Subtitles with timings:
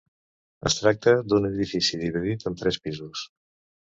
[0.69, 3.29] Es tracta d’un edifici dividit en tres pisos.